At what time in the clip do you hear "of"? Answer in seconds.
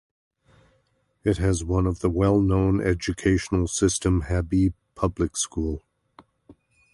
1.85-1.99